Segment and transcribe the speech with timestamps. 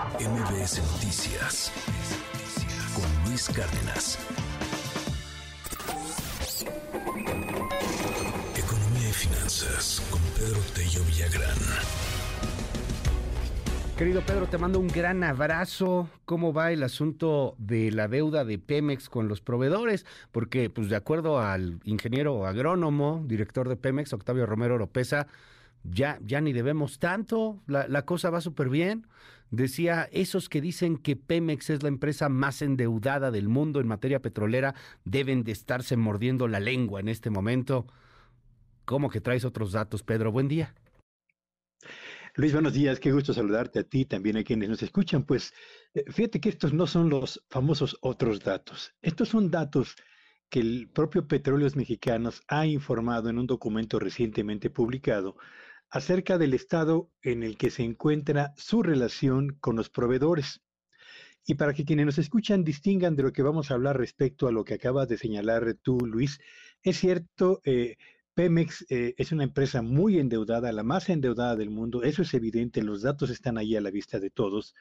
[0.00, 1.70] MBS Noticias
[2.94, 4.18] con Luis Cárdenas.
[8.56, 11.58] Economía y finanzas con Pedro Tello Villagrán.
[13.98, 16.08] Querido Pedro, te mando un gran abrazo.
[16.24, 20.06] ¿Cómo va el asunto de la deuda de Pemex con los proveedores?
[20.32, 25.26] Porque, pues, de acuerdo al ingeniero agrónomo, director de Pemex, Octavio Romero Oropesa,
[25.84, 29.06] ya, ya ni debemos tanto, la, la cosa va súper bien.
[29.50, 34.22] Decía, esos que dicen que Pemex es la empresa más endeudada del mundo en materia
[34.22, 37.86] petrolera deben de estarse mordiendo la lengua en este momento.
[38.84, 40.30] ¿Cómo que traes otros datos, Pedro?
[40.30, 40.74] Buen día.
[42.36, 45.24] Luis, buenos días, qué gusto saludarte a ti, también a quienes nos escuchan.
[45.24, 45.52] Pues
[45.94, 49.96] eh, fíjate que estos no son los famosos otros datos, estos son datos
[50.48, 55.36] que el propio Petróleos Mexicanos ha informado en un documento recientemente publicado
[55.90, 60.60] acerca del estado en el que se encuentra su relación con los proveedores.
[61.44, 64.52] Y para que quienes nos escuchan distingan de lo que vamos a hablar respecto a
[64.52, 66.38] lo que acabas de señalar tú, Luis,
[66.82, 67.96] es cierto, eh,
[68.34, 72.82] Pemex eh, es una empresa muy endeudada, la más endeudada del mundo, eso es evidente,
[72.82, 74.74] los datos están ahí a la vista de todos.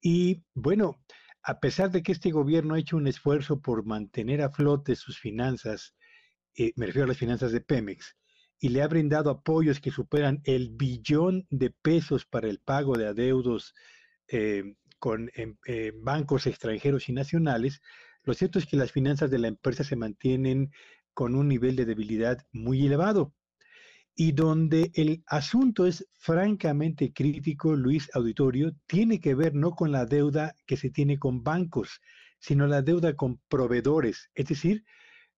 [0.00, 1.00] Y bueno,
[1.42, 5.18] a pesar de que este gobierno ha hecho un esfuerzo por mantener a flote sus
[5.18, 5.94] finanzas,
[6.56, 8.16] eh, me refiero a las finanzas de Pemex,
[8.60, 13.06] y le ha brindado apoyos que superan el billón de pesos para el pago de
[13.06, 13.74] adeudos
[14.28, 15.30] eh, con
[16.02, 17.80] bancos extranjeros y nacionales,
[18.24, 20.70] lo cierto es que las finanzas de la empresa se mantienen
[21.14, 23.34] con un nivel de debilidad muy elevado.
[24.14, 30.04] Y donde el asunto es francamente crítico, Luis Auditorio, tiene que ver no con la
[30.04, 32.00] deuda que se tiene con bancos,
[32.38, 34.84] sino la deuda con proveedores, es decir,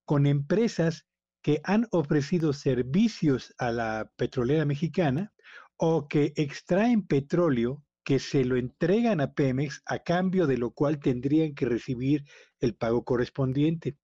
[0.05, 1.07] con empresas
[1.43, 5.33] que han ofrecido servicios a la petrolera mexicana
[5.77, 10.99] o que extraen petróleo que se lo entregan a Pemex a cambio de lo cual
[10.99, 12.25] tendrían que recibir
[12.59, 13.97] el pago correspondiente.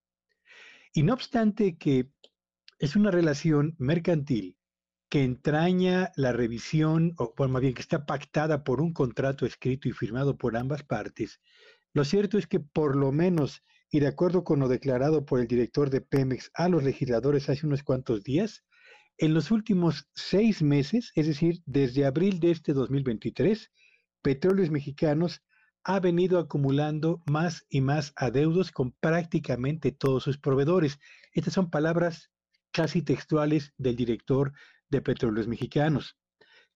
[0.92, 2.10] Y no obstante que
[2.78, 4.56] es una relación mercantil
[5.08, 9.92] que entraña la revisión, o más bien que está pactada por un contrato escrito y
[9.92, 11.40] firmado por ambas partes,
[11.92, 15.46] lo cierto es que por lo menos y de acuerdo con lo declarado por el
[15.46, 18.64] director de Pemex a los legisladores hace unos cuantos días,
[19.18, 23.70] en los últimos seis meses, es decir, desde abril de este 2023,
[24.20, 25.42] Petróleos Mexicanos
[25.84, 30.98] ha venido acumulando más y más adeudos con prácticamente todos sus proveedores.
[31.32, 32.30] Estas son palabras
[32.72, 34.52] casi textuales del director
[34.90, 36.18] de Petróleos Mexicanos.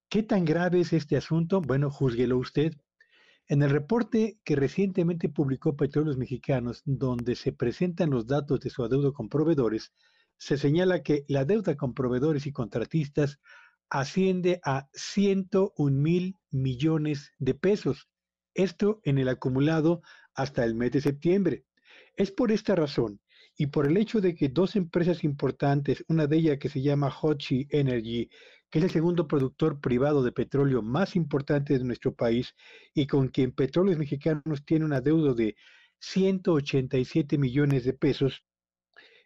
[0.08, 1.60] ¿Qué tan grave es este asunto?
[1.60, 2.72] Bueno, júzguelo usted.
[3.50, 8.84] En el reporte que recientemente publicó Petróleos Mexicanos, donde se presentan los datos de su
[8.84, 9.92] adeudo con proveedores,
[10.38, 13.40] se señala que la deuda con proveedores y contratistas
[13.88, 18.08] asciende a 101 mil millones de pesos.
[18.54, 20.00] Esto en el acumulado
[20.32, 21.64] hasta el mes de septiembre.
[22.14, 23.20] Es por esta razón
[23.56, 27.12] y por el hecho de que dos empresas importantes, una de ellas que se llama
[27.20, 28.30] Hochi Energy
[28.70, 32.54] que es el segundo productor privado de petróleo más importante de nuestro país
[32.94, 35.56] y con quien Petróleos Mexicanos tiene una deuda de
[35.98, 38.42] 187 millones de pesos,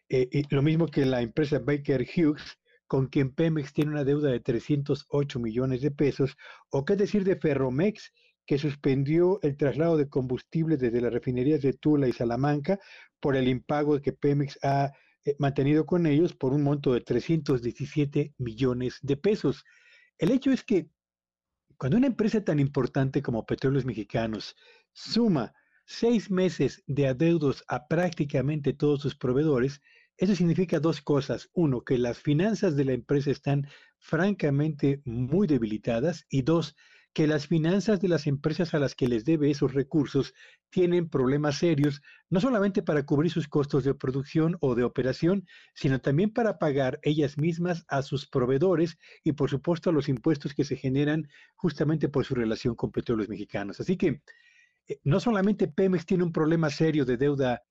[0.09, 4.41] eh, lo mismo que la empresa Baker Hughes, con quien Pemex tiene una deuda de
[4.41, 6.37] 308 millones de pesos,
[6.71, 8.13] o qué decir de Ferromex,
[8.47, 12.79] que suspendió el traslado de combustible desde las refinerías de Tula y Salamanca
[13.21, 14.93] por el impago que Pemex ha
[15.39, 19.65] mantenido con ellos por un monto de 317 millones de pesos.
[20.19, 20.89] El hecho es que
[21.77, 24.55] cuando una empresa tan importante como Petróleos Mexicanos
[24.93, 25.53] suma
[25.87, 29.81] seis meses de adeudos a prácticamente todos sus proveedores,
[30.17, 31.51] eso significa dos cosas.
[31.53, 33.67] Uno, que las finanzas de la empresa están
[33.99, 36.77] francamente muy debilitadas y dos,
[37.15, 40.35] que las finanzas de las empresas a las que les debe esos recursos
[40.69, 46.01] tienen problemas serios, no solamente para cubrir sus costos de producción o de operación, sino
[46.01, 50.65] también para pagar ellas mismas a sus proveedores y por supuesto a los impuestos que
[50.65, 53.79] se generan justamente por su relación con petróleos mexicanos.
[53.79, 54.21] Así que
[54.89, 57.63] eh, no solamente Pemex tiene un problema serio de deuda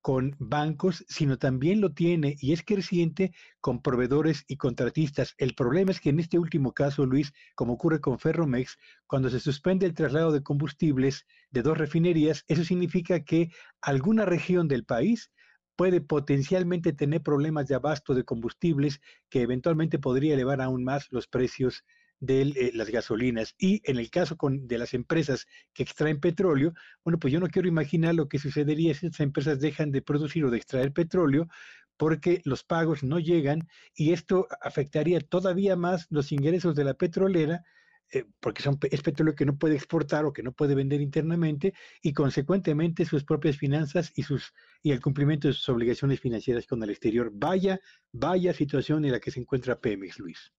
[0.00, 5.34] con bancos, sino también lo tiene y es creciente con proveedores y contratistas.
[5.38, 9.40] El problema es que en este último caso, Luis, como ocurre con Ferromex, cuando se
[9.40, 13.50] suspende el traslado de combustibles de dos refinerías, eso significa que
[13.80, 15.30] alguna región del país
[15.76, 19.00] puede potencialmente tener problemas de abasto de combustibles
[19.30, 21.84] que eventualmente podría elevar aún más los precios
[22.20, 23.54] de eh, las gasolinas.
[23.58, 26.74] Y en el caso con, de las empresas que extraen petróleo,
[27.04, 30.44] bueno, pues yo no quiero imaginar lo que sucedería si estas empresas dejan de producir
[30.44, 31.48] o de extraer petróleo
[31.96, 37.64] porque los pagos no llegan y esto afectaría todavía más los ingresos de la petrolera
[38.10, 41.74] eh, porque son, es petróleo que no puede exportar o que no puede vender internamente
[42.00, 46.82] y consecuentemente sus propias finanzas y, sus, y el cumplimiento de sus obligaciones financieras con
[46.82, 47.30] el exterior.
[47.34, 47.80] Vaya,
[48.12, 50.52] vaya situación en la que se encuentra Pemex, Luis.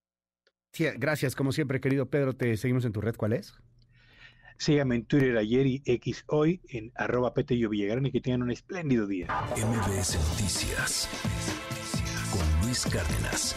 [0.71, 2.35] Sí, gracias, como siempre, querido Pedro.
[2.35, 3.15] Te seguimos en tu red.
[3.15, 3.53] ¿Cuál es?
[4.57, 8.51] Síganme en Twitter ayer y X hoy en arroba Petello Villagrán y que tengan un
[8.51, 9.27] espléndido día.
[9.55, 11.07] MBS Noticias
[12.31, 13.55] con Luis Cárdenas.